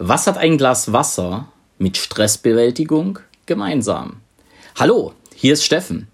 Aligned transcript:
Was 0.00 0.28
hat 0.28 0.38
ein 0.38 0.58
Glas 0.58 0.92
Wasser 0.92 1.48
mit 1.76 1.96
Stressbewältigung 1.96 3.18
gemeinsam? 3.46 4.18
Hallo, 4.76 5.12
hier 5.34 5.54
ist 5.54 5.64
Steffen. 5.64 6.06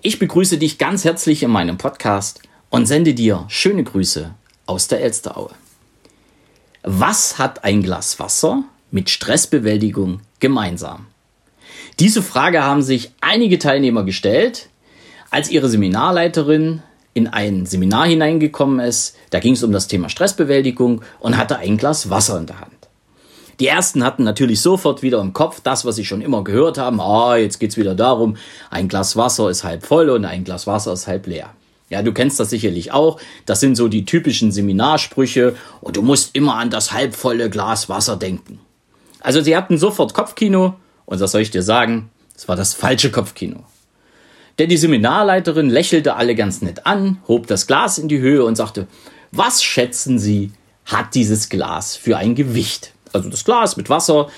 Ich 0.00 0.20
begrüße 0.20 0.58
dich 0.58 0.78
ganz 0.78 1.04
herzlich 1.04 1.42
in 1.42 1.50
meinem 1.50 1.76
Podcast 1.76 2.40
und 2.70 2.86
sende 2.86 3.14
dir 3.14 3.44
schöne 3.48 3.82
Grüße 3.82 4.32
aus 4.66 4.86
der 4.86 5.00
Elsteraue. 5.00 5.50
Was 6.84 7.38
hat 7.38 7.64
ein 7.64 7.82
Glas 7.82 8.20
Wasser 8.20 8.62
mit 8.92 9.10
Stressbewältigung 9.10 10.20
gemeinsam? 10.38 11.06
Diese 11.98 12.22
Frage 12.22 12.62
haben 12.62 12.82
sich 12.82 13.10
einige 13.20 13.58
Teilnehmer 13.58 14.04
gestellt, 14.04 14.68
als 15.30 15.50
ihre 15.50 15.68
Seminarleiterin 15.68 16.80
in 17.12 17.26
ein 17.26 17.66
Seminar 17.66 18.06
hineingekommen 18.06 18.78
ist. 18.78 19.16
Da 19.30 19.40
ging 19.40 19.54
es 19.54 19.64
um 19.64 19.72
das 19.72 19.88
Thema 19.88 20.08
Stressbewältigung 20.08 21.02
und 21.18 21.36
hatte 21.36 21.58
ein 21.58 21.76
Glas 21.76 22.08
Wasser 22.08 22.38
in 22.38 22.46
der 22.46 22.60
Hand. 22.60 22.71
Die 23.60 23.66
ersten 23.66 24.04
hatten 24.04 24.24
natürlich 24.24 24.60
sofort 24.60 25.02
wieder 25.02 25.20
im 25.20 25.32
Kopf 25.32 25.60
das, 25.62 25.84
was 25.84 25.96
sie 25.96 26.04
schon 26.04 26.22
immer 26.22 26.42
gehört 26.44 26.78
haben. 26.78 27.00
Ah, 27.00 27.36
jetzt 27.36 27.58
geht's 27.58 27.76
wieder 27.76 27.94
darum, 27.94 28.36
ein 28.70 28.88
Glas 28.88 29.16
Wasser 29.16 29.50
ist 29.50 29.64
halb 29.64 29.84
voll 29.84 30.10
und 30.10 30.24
ein 30.24 30.44
Glas 30.44 30.66
Wasser 30.66 30.92
ist 30.92 31.06
halb 31.06 31.26
leer. 31.26 31.50
Ja, 31.90 32.02
du 32.02 32.12
kennst 32.12 32.40
das 32.40 32.48
sicherlich 32.48 32.92
auch. 32.92 33.20
Das 33.44 33.60
sind 33.60 33.76
so 33.76 33.88
die 33.88 34.06
typischen 34.06 34.50
Seminarsprüche 34.50 35.56
und 35.82 35.96
du 35.96 36.02
musst 36.02 36.34
immer 36.34 36.56
an 36.56 36.70
das 36.70 36.92
halbvolle 36.92 37.50
Glas 37.50 37.90
Wasser 37.90 38.16
denken. 38.16 38.60
Also 39.20 39.42
sie 39.42 39.56
hatten 39.56 39.76
sofort 39.76 40.14
Kopfkino 40.14 40.74
und 41.04 41.20
was 41.20 41.32
soll 41.32 41.42
ich 41.42 41.50
dir 41.50 41.62
sagen? 41.62 42.10
Es 42.34 42.48
war 42.48 42.56
das 42.56 42.72
falsche 42.72 43.10
Kopfkino. 43.10 43.64
Denn 44.58 44.68
die 44.68 44.76
Seminarleiterin 44.76 45.70
lächelte 45.70 46.16
alle 46.16 46.34
ganz 46.34 46.62
nett 46.62 46.86
an, 46.86 47.18
hob 47.28 47.46
das 47.46 47.66
Glas 47.66 47.98
in 47.98 48.08
die 48.08 48.20
Höhe 48.20 48.44
und 48.44 48.56
sagte, 48.56 48.86
was 49.30 49.62
schätzen 49.62 50.18
Sie, 50.18 50.52
hat 50.84 51.14
dieses 51.14 51.48
Glas 51.48 51.96
für 51.96 52.16
ein 52.16 52.34
Gewicht? 52.34 52.92
Also 53.12 53.28
das 53.28 53.44
Glas 53.44 53.76
mit 53.76 53.88
Wasser, 53.88 54.28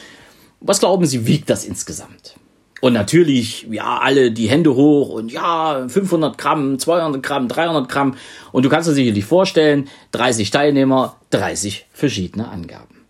was 0.60 0.80
glauben 0.80 1.06
Sie, 1.06 1.27
wiegt 1.27 1.51
das 1.51 1.64
insgesamt? 1.64 2.36
Und 2.81 2.92
natürlich, 2.92 3.66
ja, 3.70 3.98
alle 3.98 4.31
die 4.31 4.48
Hände 4.48 4.75
hoch 4.75 5.08
und 5.08 5.33
ja, 5.33 5.89
500 5.89 6.36
Gramm, 6.36 6.78
200 6.78 7.22
Gramm, 7.22 7.48
300 7.48 7.89
Gramm. 7.89 8.16
Und 8.53 8.64
du 8.64 8.69
kannst 8.69 8.89
dir 8.89 8.92
sicherlich 8.92 9.25
vorstellen, 9.25 9.89
30 10.12 10.50
Teilnehmer, 10.50 11.16
30 11.31 11.86
verschiedene 11.92 12.48
Angaben. 12.48 13.06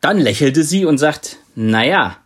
Dann 0.00 0.18
lächelte 0.18 0.64
sie 0.64 0.86
und 0.86 0.98
sagt, 0.98 1.36
naja, 1.54 2.16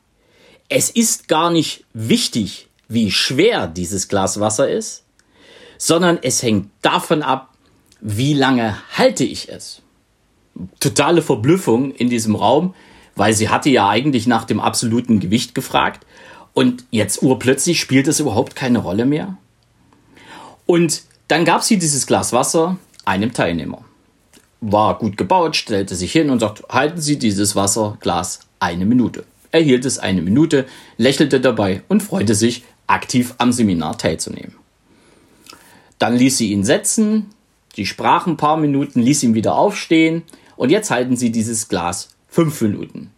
es 0.68 0.90
ist 0.90 1.28
gar 1.28 1.50
nicht 1.50 1.84
wichtig, 1.92 2.68
wie 2.88 3.10
schwer 3.10 3.66
dieses 3.66 4.08
Glas 4.08 4.38
Wasser 4.38 4.68
ist, 4.68 5.04
sondern 5.78 6.18
es 6.22 6.42
hängt 6.42 6.70
davon 6.82 7.22
ab, 7.22 7.52
wie 8.00 8.34
lange 8.34 8.76
halte 8.96 9.24
ich 9.24 9.48
es. 9.48 9.82
Totale 10.80 11.22
Verblüffung 11.22 11.92
in 11.92 12.08
diesem 12.08 12.34
Raum, 12.34 12.74
weil 13.14 13.32
sie 13.32 13.48
hatte 13.48 13.70
ja 13.70 13.88
eigentlich 13.88 14.26
nach 14.26 14.44
dem 14.44 14.60
absoluten 14.60 15.20
Gewicht 15.20 15.54
gefragt 15.54 16.06
und 16.54 16.84
jetzt 16.90 17.22
urplötzlich 17.22 17.80
spielt 17.80 18.08
es 18.08 18.20
überhaupt 18.20 18.56
keine 18.56 18.78
Rolle 18.78 19.04
mehr. 19.04 19.36
Und 20.64 21.02
dann 21.28 21.44
gab 21.44 21.62
sie 21.62 21.78
dieses 21.78 22.06
Glas 22.06 22.32
Wasser 22.32 22.78
einem 23.04 23.32
Teilnehmer. 23.32 23.84
War 24.60 24.98
gut 24.98 25.16
gebaut, 25.16 25.56
stellte 25.56 25.94
sich 25.94 26.12
hin 26.12 26.30
und 26.30 26.40
sagte, 26.40 26.64
halten 26.70 27.00
Sie 27.00 27.18
dieses 27.18 27.54
Wasserglas 27.56 28.40
eine 28.58 28.86
Minute. 28.86 29.24
Er 29.52 29.60
hielt 29.60 29.84
es 29.84 29.98
eine 29.98 30.22
Minute, 30.22 30.66
lächelte 30.96 31.40
dabei 31.40 31.82
und 31.88 32.02
freute 32.02 32.34
sich, 32.34 32.64
aktiv 32.86 33.34
am 33.38 33.52
Seminar 33.52 33.98
teilzunehmen. 33.98 34.54
Dann 35.98 36.16
ließ 36.16 36.38
sie 36.38 36.52
ihn 36.52 36.64
setzen, 36.64 37.30
sie 37.74 37.86
sprach 37.86 38.26
ein 38.26 38.36
paar 38.36 38.56
Minuten, 38.56 39.00
ließ 39.00 39.22
ihn 39.22 39.34
wieder 39.34 39.56
aufstehen 39.56 40.22
und 40.56 40.70
jetzt 40.70 40.90
halten 40.90 41.16
sie 41.16 41.30
dieses 41.30 41.68
Glas 41.68 42.10
fünf 42.28 42.60
Minuten. 42.60 43.10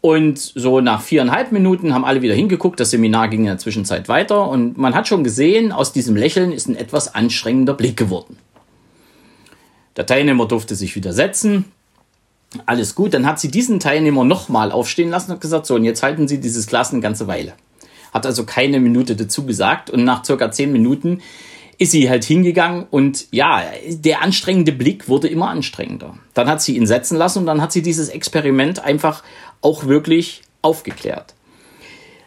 Und 0.00 0.38
so 0.38 0.80
nach 0.80 1.00
viereinhalb 1.00 1.52
Minuten 1.52 1.94
haben 1.94 2.04
alle 2.04 2.22
wieder 2.22 2.34
hingeguckt. 2.34 2.80
Das 2.80 2.90
Seminar 2.90 3.28
ging 3.28 3.40
in 3.40 3.46
der 3.46 3.58
Zwischenzeit 3.58 4.08
weiter 4.08 4.48
und 4.48 4.76
man 4.76 4.94
hat 4.94 5.06
schon 5.06 5.22
gesehen, 5.22 5.70
aus 5.70 5.92
diesem 5.92 6.16
Lächeln 6.16 6.50
ist 6.50 6.68
ein 6.68 6.74
etwas 6.74 7.14
anstrengender 7.14 7.74
Blick 7.74 7.96
geworden. 7.96 8.36
Der 9.96 10.06
Teilnehmer 10.06 10.46
durfte 10.46 10.74
sich 10.74 10.96
wieder 10.96 11.12
setzen. 11.12 11.66
Alles 12.66 12.96
gut. 12.96 13.14
Dann 13.14 13.26
hat 13.26 13.38
sie 13.38 13.50
diesen 13.50 13.78
Teilnehmer 13.78 14.24
nochmal 14.24 14.72
aufstehen 14.72 15.10
lassen 15.10 15.32
und 15.32 15.40
gesagt, 15.40 15.66
so, 15.66 15.76
und 15.76 15.84
jetzt 15.84 16.02
halten 16.02 16.26
Sie 16.26 16.40
dieses 16.40 16.66
Glas 16.66 16.92
eine 16.92 17.00
ganze 17.00 17.28
Weile 17.28 17.52
hat 18.12 18.26
also 18.26 18.44
keine 18.44 18.78
Minute 18.78 19.16
dazu 19.16 19.44
gesagt 19.44 19.90
und 19.90 20.04
nach 20.04 20.24
circa 20.24 20.50
zehn 20.50 20.70
Minuten 20.70 21.22
ist 21.82 21.90
sie 21.90 22.08
halt 22.08 22.24
hingegangen 22.24 22.86
und 22.90 23.26
ja, 23.32 23.64
der 23.88 24.22
anstrengende 24.22 24.70
Blick 24.70 25.08
wurde 25.08 25.26
immer 25.26 25.50
anstrengender. 25.50 26.16
Dann 26.32 26.48
hat 26.48 26.62
sie 26.62 26.76
ihn 26.76 26.86
setzen 26.86 27.16
lassen 27.16 27.40
und 27.40 27.46
dann 27.46 27.60
hat 27.60 27.72
sie 27.72 27.82
dieses 27.82 28.08
Experiment 28.08 28.84
einfach 28.84 29.24
auch 29.60 29.86
wirklich 29.86 30.42
aufgeklärt. 30.62 31.34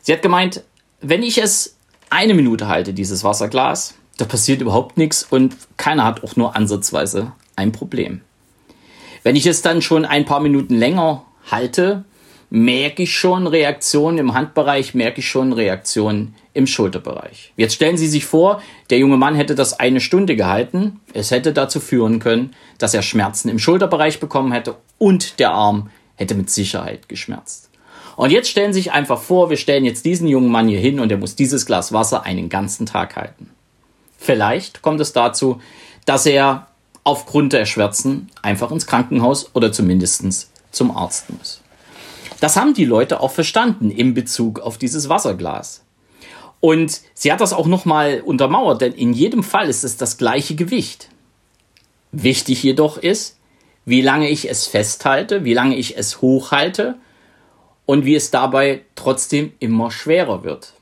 Sie 0.01 0.11
hat 0.11 0.21
gemeint, 0.21 0.63
wenn 0.99 1.23
ich 1.23 1.37
es 1.37 1.77
eine 2.09 2.33
Minute 2.33 2.67
halte, 2.67 2.93
dieses 2.93 3.23
Wasserglas, 3.23 3.95
da 4.17 4.25
passiert 4.25 4.61
überhaupt 4.61 4.97
nichts 4.97 5.23
und 5.23 5.55
keiner 5.77 6.03
hat 6.03 6.23
auch 6.23 6.35
nur 6.35 6.55
ansatzweise 6.55 7.31
ein 7.55 7.71
Problem. 7.71 8.21
Wenn 9.23 9.37
ich 9.37 9.45
es 9.45 9.61
dann 9.61 9.81
schon 9.81 10.03
ein 10.03 10.25
paar 10.25 10.41
Minuten 10.41 10.75
länger 10.75 11.25
halte, 11.49 12.03
merke 12.49 13.03
ich 13.03 13.17
schon 13.17 13.47
Reaktionen 13.47 14.17
im 14.17 14.33
Handbereich, 14.33 14.93
merke 14.93 15.19
ich 15.19 15.29
schon 15.29 15.53
Reaktionen 15.53 16.35
im 16.55 16.65
Schulterbereich. 16.67 17.53
Jetzt 17.57 17.75
stellen 17.75 17.97
Sie 17.97 18.07
sich 18.07 18.25
vor, 18.25 18.61
der 18.89 18.97
junge 18.97 19.17
Mann 19.17 19.35
hätte 19.35 19.53
das 19.55 19.79
eine 19.79 19.99
Stunde 19.99 20.35
gehalten. 20.35 21.01
Es 21.13 21.29
hätte 21.29 21.53
dazu 21.53 21.79
führen 21.79 22.19
können, 22.19 22.55
dass 22.77 22.93
er 22.93 23.01
Schmerzen 23.01 23.49
im 23.49 23.59
Schulterbereich 23.59 24.19
bekommen 24.19 24.51
hätte 24.51 24.75
und 24.97 25.39
der 25.39 25.51
Arm 25.51 25.89
hätte 26.15 26.33
mit 26.33 26.49
Sicherheit 26.49 27.09
geschmerzt. 27.09 27.69
Und 28.15 28.31
jetzt 28.31 28.49
stellen 28.49 28.71
Sie 28.71 28.79
sich 28.79 28.93
einfach 28.93 29.19
vor, 29.19 29.49
wir 29.49 29.57
stellen 29.57 29.83
jetzt 29.83 30.05
diesen 30.05 30.27
jungen 30.27 30.49
Mann 30.49 30.69
hier 30.69 30.79
hin 30.79 31.01
und 31.01 31.11
er 31.11 31.17
muss 31.17 31.35
dieses 31.35 31.65
Glas 31.65 31.91
Wasser 31.91 32.23
einen 32.23 32.47
ganzen 32.47 32.85
Tag 32.85 33.17
halten. 33.17 33.51
Vielleicht 34.17 34.81
kommt 34.81 35.01
es 35.01 35.11
dazu, 35.11 35.59
dass 36.05 36.25
er 36.25 36.67
aufgrund 37.03 37.51
der 37.51 37.65
Schmerzen 37.65 38.29
einfach 38.41 38.71
ins 38.71 38.87
Krankenhaus 38.87 39.53
oder 39.53 39.73
zumindest 39.73 40.49
zum 40.71 40.95
Arzt 40.95 41.29
muss. 41.29 41.61
Das 42.39 42.55
haben 42.55 42.73
die 42.73 42.85
Leute 42.85 43.19
auch 43.19 43.31
verstanden 43.31 43.91
in 43.91 44.13
Bezug 44.13 44.59
auf 44.59 44.77
dieses 44.77 45.09
Wasserglas. 45.09 45.84
Und 46.59 47.01
sie 47.13 47.31
hat 47.31 47.41
das 47.41 47.53
auch 47.53 47.67
nochmal 47.67 48.21
untermauert, 48.21 48.81
denn 48.81 48.93
in 48.93 49.13
jedem 49.13 49.43
Fall 49.43 49.69
ist 49.69 49.83
es 49.83 49.97
das 49.97 50.17
gleiche 50.17 50.55
Gewicht. 50.55 51.09
Wichtig 52.11 52.63
jedoch 52.63 52.97
ist, 52.97 53.37
wie 53.85 54.01
lange 54.01 54.29
ich 54.29 54.49
es 54.49 54.65
festhalte, 54.65 55.45
wie 55.45 55.53
lange 55.53 55.75
ich 55.75 55.97
es 55.97 56.21
hochhalte 56.21 56.95
und 57.85 58.05
wie 58.05 58.15
es 58.15 58.31
dabei 58.31 58.81
trotzdem 58.95 59.53
immer 59.59 59.91
schwerer 59.91 60.43
wird. 60.43 60.73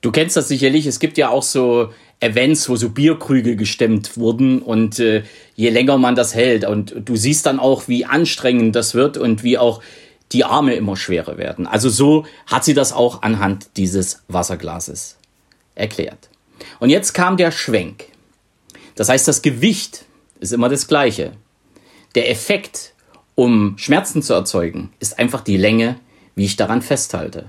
Du 0.00 0.10
kennst 0.10 0.36
das 0.36 0.48
sicherlich, 0.48 0.86
es 0.86 0.98
gibt 0.98 1.18
ja 1.18 1.28
auch 1.28 1.42
so 1.42 1.90
Events, 2.20 2.68
wo 2.68 2.76
so 2.76 2.90
Bierkrüge 2.90 3.56
gestemmt 3.56 4.16
wurden 4.16 4.60
und 4.62 4.98
äh, 4.98 5.24
je 5.56 5.70
länger 5.70 5.98
man 5.98 6.14
das 6.14 6.34
hält 6.34 6.66
und 6.66 6.94
du 7.04 7.16
siehst 7.16 7.46
dann 7.46 7.58
auch, 7.58 7.88
wie 7.88 8.06
anstrengend 8.06 8.76
das 8.76 8.94
wird 8.94 9.18
und 9.18 9.42
wie 9.42 9.58
auch 9.58 9.82
die 10.32 10.44
Arme 10.44 10.74
immer 10.74 10.96
schwerer 10.96 11.38
werden. 11.38 11.66
Also 11.66 11.88
so 11.88 12.24
hat 12.46 12.64
sie 12.64 12.74
das 12.74 12.92
auch 12.92 13.22
anhand 13.22 13.76
dieses 13.76 14.22
Wasserglases 14.28 15.16
erklärt. 15.74 16.28
Und 16.78 16.90
jetzt 16.90 17.14
kam 17.14 17.36
der 17.36 17.50
Schwenk. 17.50 18.04
Das 18.94 19.08
heißt, 19.08 19.26
das 19.26 19.42
Gewicht 19.42 20.04
ist 20.40 20.52
immer 20.52 20.68
das 20.68 20.86
gleiche. 20.86 21.32
Der 22.14 22.30
Effekt, 22.30 22.92
um 23.34 23.78
Schmerzen 23.78 24.22
zu 24.22 24.34
erzeugen, 24.34 24.92
ist 24.98 25.18
einfach 25.18 25.40
die 25.40 25.56
Länge, 25.56 25.98
wie 26.34 26.44
ich 26.44 26.56
daran 26.56 26.82
festhalte. 26.82 27.46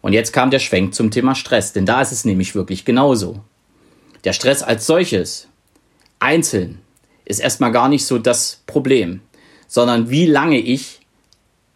Und 0.00 0.12
jetzt 0.12 0.32
kam 0.32 0.50
der 0.50 0.58
Schwenk 0.60 0.94
zum 0.94 1.10
Thema 1.10 1.34
Stress, 1.34 1.72
denn 1.72 1.86
da 1.86 2.00
ist 2.00 2.12
es 2.12 2.24
nämlich 2.24 2.54
wirklich 2.54 2.84
genauso. 2.84 3.40
Der 4.24 4.32
Stress 4.32 4.62
als 4.62 4.86
solches, 4.86 5.48
einzeln, 6.20 6.80
ist 7.24 7.40
erstmal 7.40 7.72
gar 7.72 7.88
nicht 7.88 8.06
so 8.06 8.18
das 8.18 8.62
Problem, 8.66 9.20
sondern 9.66 10.10
wie 10.10 10.26
lange 10.26 10.58
ich 10.58 11.00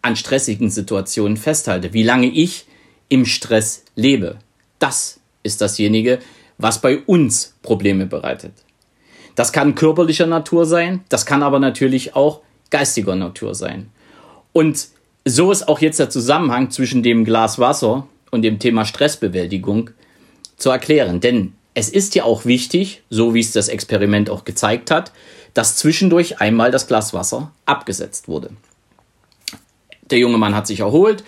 an 0.02 0.16
stressigen 0.16 0.70
Situationen 0.70 1.36
festhalte, 1.36 1.92
wie 1.92 2.02
lange 2.02 2.28
ich 2.28 2.66
im 3.08 3.26
Stress 3.26 3.84
lebe. 3.94 4.38
Das 4.78 5.20
ist 5.42 5.60
dasjenige, 5.60 6.20
was 6.58 6.80
bei 6.80 6.98
uns 6.98 7.54
Probleme 7.62 8.06
bereitet. 8.06 8.52
Das 9.34 9.52
kann 9.52 9.74
körperlicher 9.74 10.26
Natur 10.26 10.66
sein, 10.66 11.04
das 11.08 11.26
kann 11.26 11.42
aber 11.42 11.58
natürlich 11.58 12.14
auch 12.14 12.40
geistiger 12.70 13.16
Natur 13.16 13.54
sein. 13.54 13.90
Und 14.52 14.88
so 15.24 15.52
ist 15.52 15.68
auch 15.68 15.80
jetzt 15.80 15.98
der 15.98 16.10
Zusammenhang 16.10 16.70
zwischen 16.70 17.02
dem 17.02 17.24
Glas 17.24 17.58
Wasser 17.58 18.06
und 18.30 18.42
dem 18.42 18.58
Thema 18.58 18.84
Stressbewältigung 18.84 19.90
zu 20.56 20.70
erklären. 20.70 21.20
Denn 21.20 21.54
es 21.74 21.88
ist 21.88 22.14
ja 22.14 22.24
auch 22.24 22.44
wichtig, 22.44 23.02
so 23.10 23.34
wie 23.34 23.40
es 23.40 23.52
das 23.52 23.68
Experiment 23.68 24.30
auch 24.30 24.44
gezeigt 24.44 24.90
hat, 24.90 25.12
dass 25.54 25.76
zwischendurch 25.76 26.40
einmal 26.40 26.70
das 26.70 26.86
Glas 26.86 27.12
Wasser 27.12 27.52
abgesetzt 27.66 28.28
wurde. 28.28 28.50
Der 30.10 30.18
junge 30.18 30.38
Mann 30.38 30.54
hat 30.54 30.66
sich 30.66 30.80
erholt, 30.80 31.24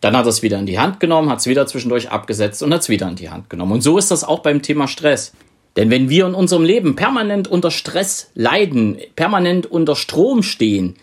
dann 0.00 0.16
hat 0.16 0.26
er 0.26 0.30
es 0.30 0.42
wieder 0.42 0.58
in 0.58 0.66
die 0.66 0.78
Hand 0.78 1.00
genommen, 1.00 1.30
hat 1.30 1.38
es 1.38 1.46
wieder 1.46 1.66
zwischendurch 1.66 2.10
abgesetzt 2.10 2.62
und 2.62 2.72
hat 2.74 2.82
es 2.82 2.88
wieder 2.88 3.08
in 3.08 3.16
die 3.16 3.30
Hand 3.30 3.48
genommen. 3.48 3.72
Und 3.72 3.80
so 3.80 3.96
ist 3.96 4.10
das 4.10 4.24
auch 4.24 4.40
beim 4.40 4.62
Thema 4.62 4.86
Stress. 4.88 5.32
Denn 5.76 5.90
wenn 5.90 6.08
wir 6.08 6.26
in 6.26 6.34
unserem 6.34 6.64
Leben 6.64 6.94
permanent 6.94 7.48
unter 7.48 7.70
Stress 7.70 8.30
leiden, 8.34 8.98
permanent 9.16 9.66
unter 9.66 9.96
Strom 9.96 10.42
stehen, 10.42 10.96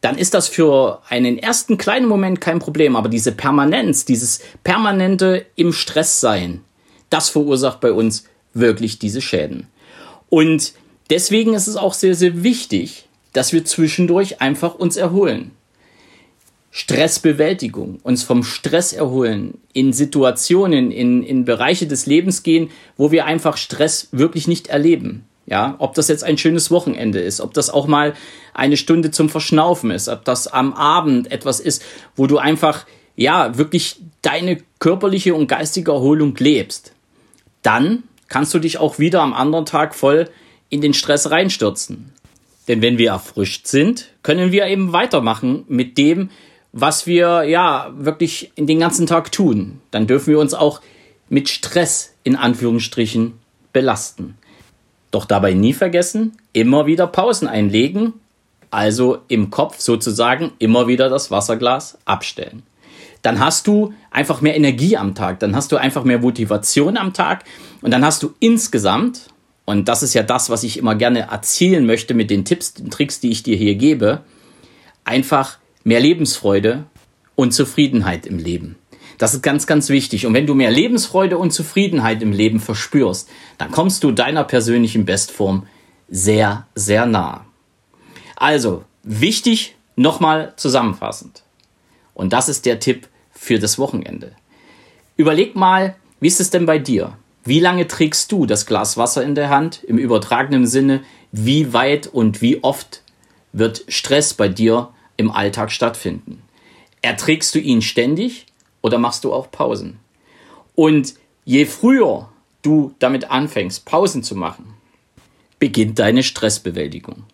dann 0.00 0.18
ist 0.18 0.34
das 0.34 0.48
für 0.48 1.00
einen 1.08 1.38
ersten 1.38 1.78
kleinen 1.78 2.06
Moment 2.06 2.40
kein 2.40 2.58
Problem. 2.58 2.94
Aber 2.96 3.08
diese 3.08 3.32
Permanenz, 3.32 4.04
dieses 4.04 4.40
permanente 4.64 5.46
im 5.56 5.72
Stress 5.72 6.20
sein, 6.20 6.62
das 7.10 7.30
verursacht 7.30 7.80
bei 7.80 7.92
uns 7.92 8.24
wirklich 8.54 8.98
diese 8.98 9.20
Schäden. 9.20 9.66
Und 10.28 10.74
deswegen 11.10 11.54
ist 11.54 11.68
es 11.68 11.76
auch 11.76 11.94
sehr, 11.94 12.14
sehr 12.14 12.42
wichtig, 12.42 13.08
dass 13.32 13.52
wir 13.52 13.64
zwischendurch 13.64 14.40
einfach 14.40 14.74
uns 14.74 14.96
erholen. 14.96 15.52
Stressbewältigung, 16.70 17.98
uns 18.02 18.22
vom 18.22 18.44
Stress 18.44 18.92
erholen, 18.92 19.58
in 19.72 19.92
Situationen, 19.92 20.90
in, 20.90 21.22
in 21.22 21.44
Bereiche 21.44 21.86
des 21.86 22.06
Lebens 22.06 22.42
gehen, 22.42 22.70
wo 22.96 23.10
wir 23.10 23.24
einfach 23.24 23.56
Stress 23.56 24.08
wirklich 24.12 24.48
nicht 24.48 24.68
erleben. 24.68 25.24
Ja, 25.46 25.76
ob 25.78 25.94
das 25.94 26.08
jetzt 26.08 26.24
ein 26.24 26.36
schönes 26.36 26.70
Wochenende 26.70 27.20
ist, 27.20 27.40
ob 27.40 27.54
das 27.54 27.70
auch 27.70 27.86
mal 27.86 28.12
eine 28.52 28.76
Stunde 28.76 29.10
zum 29.10 29.30
Verschnaufen 29.30 29.90
ist, 29.90 30.08
ob 30.08 30.26
das 30.26 30.46
am 30.46 30.74
Abend 30.74 31.32
etwas 31.32 31.58
ist, 31.58 31.82
wo 32.16 32.26
du 32.26 32.36
einfach, 32.36 32.84
ja, 33.16 33.56
wirklich 33.56 33.96
deine 34.20 34.58
körperliche 34.78 35.34
und 35.34 35.46
geistige 35.46 35.92
Erholung 35.92 36.36
lebst. 36.36 36.92
Dann 37.62 38.02
kannst 38.28 38.52
du 38.52 38.58
dich 38.58 38.76
auch 38.76 38.98
wieder 38.98 39.22
am 39.22 39.32
anderen 39.32 39.64
Tag 39.64 39.94
voll 39.94 40.28
in 40.68 40.82
den 40.82 40.92
Stress 40.92 41.30
reinstürzen. 41.30 42.12
Denn 42.68 42.82
wenn 42.82 42.98
wir 42.98 43.10
erfrischt 43.12 43.66
sind, 43.66 44.10
können 44.22 44.52
wir 44.52 44.66
eben 44.66 44.92
weitermachen 44.92 45.64
mit 45.68 45.96
dem, 45.96 46.28
was 46.72 47.06
wir 47.06 47.44
ja 47.44 47.90
wirklich 47.96 48.52
den 48.56 48.78
ganzen 48.78 49.06
Tag 49.06 49.32
tun. 49.32 49.80
Dann 49.90 50.06
dürfen 50.06 50.32
wir 50.32 50.38
uns 50.38 50.54
auch 50.54 50.80
mit 51.28 51.48
Stress 51.48 52.14
in 52.24 52.36
Anführungsstrichen 52.36 53.34
belasten. 53.72 54.36
Doch 55.10 55.24
dabei 55.24 55.54
nie 55.54 55.72
vergessen, 55.72 56.36
immer 56.52 56.86
wieder 56.86 57.06
Pausen 57.06 57.48
einlegen, 57.48 58.14
also 58.70 59.18
im 59.28 59.50
Kopf 59.50 59.80
sozusagen 59.80 60.52
immer 60.58 60.86
wieder 60.86 61.08
das 61.08 61.30
Wasserglas 61.30 61.98
abstellen. 62.04 62.62
Dann 63.22 63.40
hast 63.40 63.66
du 63.66 63.94
einfach 64.10 64.40
mehr 64.40 64.56
Energie 64.56 64.96
am 64.96 65.14
Tag, 65.14 65.40
dann 65.40 65.56
hast 65.56 65.72
du 65.72 65.76
einfach 65.76 66.04
mehr 66.04 66.18
Motivation 66.18 66.96
am 66.96 67.14
Tag 67.14 67.44
und 67.80 67.90
dann 67.90 68.04
hast 68.04 68.22
du 68.22 68.34
insgesamt, 68.38 69.28
und 69.64 69.88
das 69.88 70.02
ist 70.02 70.14
ja 70.14 70.22
das, 70.22 70.50
was 70.50 70.62
ich 70.62 70.76
immer 70.76 70.94
gerne 70.94 71.20
erzielen 71.30 71.86
möchte 71.86 72.14
mit 72.14 72.30
den 72.30 72.44
Tipps 72.44 72.74
und 72.78 72.92
Tricks, 72.92 73.20
die 73.20 73.30
ich 73.30 73.42
dir 73.42 73.56
hier 73.56 73.74
gebe, 73.74 74.20
einfach 75.04 75.58
mehr 75.88 76.00
Lebensfreude 76.00 76.84
und 77.34 77.54
Zufriedenheit 77.54 78.26
im 78.26 78.36
Leben. 78.36 78.76
Das 79.16 79.32
ist 79.32 79.42
ganz, 79.42 79.66
ganz 79.66 79.88
wichtig. 79.88 80.26
Und 80.26 80.34
wenn 80.34 80.46
du 80.46 80.54
mehr 80.54 80.70
Lebensfreude 80.70 81.38
und 81.38 81.50
Zufriedenheit 81.50 82.20
im 82.20 82.30
Leben 82.30 82.60
verspürst, 82.60 83.26
dann 83.56 83.70
kommst 83.70 84.04
du 84.04 84.12
deiner 84.12 84.44
persönlichen 84.44 85.06
Bestform 85.06 85.66
sehr, 86.10 86.66
sehr 86.74 87.06
nah. 87.06 87.46
Also, 88.36 88.84
wichtig, 89.02 89.76
nochmal 89.96 90.52
zusammenfassend. 90.56 91.42
Und 92.12 92.34
das 92.34 92.50
ist 92.50 92.66
der 92.66 92.80
Tipp 92.80 93.08
für 93.32 93.58
das 93.58 93.78
Wochenende. 93.78 94.32
Überleg 95.16 95.56
mal, 95.56 95.96
wie 96.20 96.28
ist 96.28 96.38
es 96.38 96.50
denn 96.50 96.66
bei 96.66 96.78
dir? 96.78 97.16
Wie 97.44 97.60
lange 97.60 97.88
trägst 97.88 98.30
du 98.30 98.44
das 98.44 98.66
Glas 98.66 98.98
Wasser 98.98 99.22
in 99.22 99.34
der 99.34 99.48
Hand? 99.48 99.82
Im 99.84 99.96
übertragenen 99.96 100.66
Sinne, 100.66 101.00
wie 101.32 101.72
weit 101.72 102.08
und 102.08 102.42
wie 102.42 102.62
oft 102.62 103.02
wird 103.54 103.84
Stress 103.88 104.34
bei 104.34 104.48
dir 104.48 104.90
im 105.18 105.30
Alltag 105.30 105.70
stattfinden? 105.70 106.42
Erträgst 107.02 107.54
du 107.54 107.58
ihn 107.58 107.82
ständig 107.82 108.46
oder 108.80 108.96
machst 108.96 109.24
du 109.24 109.34
auch 109.34 109.50
Pausen? 109.50 109.98
Und 110.74 111.14
je 111.44 111.66
früher 111.66 112.30
du 112.62 112.94
damit 112.98 113.30
anfängst, 113.30 113.84
Pausen 113.84 114.22
zu 114.22 114.34
machen, 114.34 114.74
beginnt 115.58 115.98
deine 115.98 116.22
Stressbewältigung. 116.22 117.24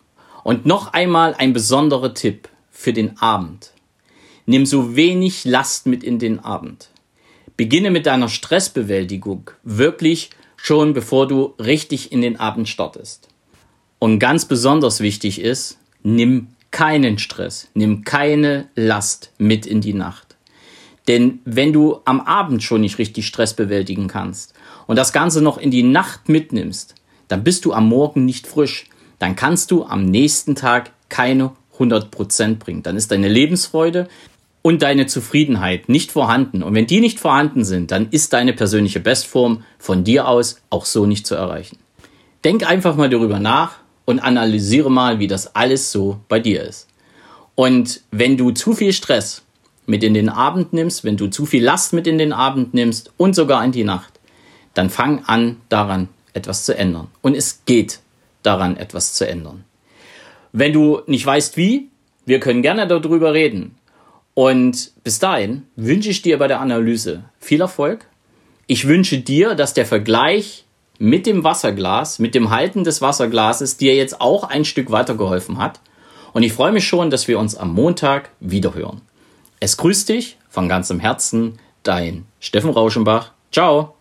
Und 0.43 0.65
noch 0.65 0.93
einmal 0.93 1.33
ein 1.35 1.53
besonderer 1.53 2.13
Tipp 2.13 2.49
für 2.71 2.93
den 2.93 3.17
Abend. 3.19 3.71
Nimm 4.45 4.65
so 4.65 4.95
wenig 4.95 5.45
Last 5.45 5.85
mit 5.85 6.03
in 6.03 6.19
den 6.19 6.39
Abend. 6.39 6.89
Beginne 7.57 7.89
mit 7.89 8.05
deiner 8.05 8.29
Stressbewältigung 8.29 9.51
wirklich 9.63 10.29
schon 10.55 10.93
bevor 10.93 11.27
du 11.27 11.53
richtig 11.59 12.11
in 12.11 12.21
den 12.21 12.39
Abend 12.39 12.67
startest. 12.67 13.27
Und 13.99 14.19
ganz 14.19 14.45
besonders 14.45 14.99
wichtig 14.99 15.39
ist, 15.39 15.77
nimm 16.03 16.47
keinen 16.75 17.19
Stress, 17.19 17.69
nimm 17.73 18.03
keine 18.03 18.67
Last 18.75 19.31
mit 19.37 19.65
in 19.65 19.79
die 19.79 19.93
Nacht. 19.93 20.35
Denn 21.07 21.39
wenn 21.45 21.71
du 21.71 22.01
am 22.03 22.19
Abend 22.19 22.63
schon 22.63 22.81
nicht 22.81 22.97
richtig 22.97 23.27
Stress 23.27 23.53
bewältigen 23.53 24.09
kannst 24.09 24.53
und 24.85 24.97
das 24.97 25.13
Ganze 25.13 25.41
noch 25.41 25.57
in 25.57 25.71
die 25.71 25.83
Nacht 25.83 26.27
mitnimmst, 26.27 26.95
dann 27.29 27.45
bist 27.45 27.63
du 27.63 27.71
am 27.71 27.87
Morgen 27.87 28.25
nicht 28.25 28.45
frisch. 28.45 28.89
Dann 29.19 29.37
kannst 29.37 29.71
du 29.71 29.85
am 29.85 30.03
nächsten 30.03 30.55
Tag 30.55 30.91
keine 31.07 31.53
100% 31.79 32.55
bringen. 32.55 32.83
Dann 32.83 32.97
ist 32.97 33.09
deine 33.09 33.29
Lebensfreude 33.29 34.09
und 34.61 34.81
deine 34.81 35.05
Zufriedenheit 35.05 35.87
nicht 35.87 36.11
vorhanden. 36.11 36.61
Und 36.61 36.75
wenn 36.75 36.87
die 36.87 36.99
nicht 36.99 37.21
vorhanden 37.21 37.63
sind, 37.63 37.91
dann 37.91 38.09
ist 38.09 38.33
deine 38.33 38.51
persönliche 38.51 38.99
Bestform 38.99 39.63
von 39.79 40.03
dir 40.03 40.27
aus 40.27 40.59
auch 40.69 40.83
so 40.83 41.05
nicht 41.05 41.25
zu 41.25 41.35
erreichen. 41.35 41.77
Denk 42.43 42.69
einfach 42.69 42.97
mal 42.97 43.09
darüber 43.09 43.39
nach 43.39 43.84
und 44.05 44.19
analysiere 44.19 44.91
mal, 44.91 45.19
wie 45.19 45.27
das 45.27 45.55
alles 45.55 45.91
so 45.91 46.19
bei 46.29 46.39
dir 46.39 46.63
ist. 46.63 46.87
Und 47.55 48.01
wenn 48.11 48.37
du 48.37 48.51
zu 48.51 48.73
viel 48.73 48.93
Stress 48.93 49.43
mit 49.85 50.03
in 50.03 50.13
den 50.13 50.29
Abend 50.29 50.73
nimmst, 50.73 51.03
wenn 51.03 51.17
du 51.17 51.27
zu 51.27 51.45
viel 51.45 51.63
Last 51.63 51.93
mit 51.93 52.07
in 52.07 52.17
den 52.17 52.33
Abend 52.33 52.73
nimmst 52.73 53.11
und 53.17 53.35
sogar 53.35 53.63
in 53.63 53.71
die 53.71 53.83
Nacht, 53.83 54.19
dann 54.73 54.89
fang 54.89 55.23
an 55.25 55.57
daran 55.69 56.09
etwas 56.33 56.65
zu 56.65 56.77
ändern. 56.77 57.07
Und 57.21 57.35
es 57.35 57.61
geht 57.65 57.99
daran 58.43 58.77
etwas 58.77 59.13
zu 59.13 59.27
ändern. 59.27 59.63
Wenn 60.51 60.73
du 60.73 61.01
nicht 61.07 61.25
weißt 61.25 61.57
wie, 61.57 61.89
wir 62.25 62.39
können 62.39 62.61
gerne 62.61 62.87
darüber 62.87 63.33
reden. 63.33 63.75
Und 64.33 64.91
bis 65.03 65.19
dahin 65.19 65.63
wünsche 65.75 66.09
ich 66.09 66.21
dir 66.21 66.37
bei 66.37 66.47
der 66.47 66.59
Analyse 66.59 67.23
viel 67.39 67.61
Erfolg. 67.61 68.05
Ich 68.67 68.87
wünsche 68.87 69.19
dir, 69.19 69.55
dass 69.55 69.73
der 69.73 69.85
Vergleich 69.85 70.64
mit 70.97 71.25
dem 71.25 71.43
Wasserglas, 71.43 72.19
mit 72.19 72.35
dem 72.35 72.49
Halten 72.49 72.83
des 72.83 73.01
Wasserglases 73.01 73.77
dir 73.77 73.95
jetzt 73.95 74.21
auch 74.21 74.43
ein 74.43 74.65
Stück 74.65 74.91
weitergeholfen 74.91 75.57
hat. 75.57 75.79
Und 76.33 76.43
ich 76.43 76.53
freue 76.53 76.71
mich 76.71 76.87
schon, 76.87 77.09
dass 77.09 77.27
wir 77.27 77.39
uns 77.39 77.55
am 77.55 77.73
Montag 77.73 78.29
wiederhören. 78.39 79.01
Es 79.59 79.77
grüßt 79.77 80.09
dich 80.09 80.37
von 80.49 80.67
ganzem 80.67 80.99
Herzen, 80.99 81.59
dein 81.83 82.25
Steffen 82.39 82.69
Rauschenbach. 82.69 83.31
Ciao. 83.51 83.95